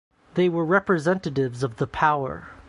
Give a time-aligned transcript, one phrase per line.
[0.33, 2.47] They were representatives of the power.